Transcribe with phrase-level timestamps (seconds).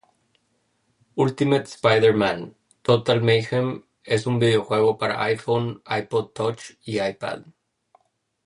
[1.25, 2.41] Ultimate Spider-Man:
[2.89, 7.43] Total Mayhem es un videojuego para iPhone, iPod Touch y iPad.